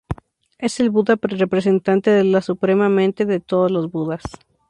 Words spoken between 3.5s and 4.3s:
los Budas.